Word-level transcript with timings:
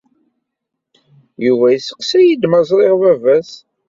Yuba 1.45 1.65
yesseqsa-iyi-d 1.73 2.43
ma 2.47 2.61
ẓriɣ 2.69 2.93
baba-s. 3.01 3.51